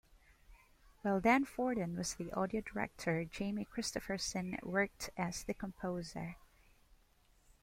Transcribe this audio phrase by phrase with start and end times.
[1.03, 6.37] While Dan Forden was the audio director, Jamie Christopherson worked as the composer.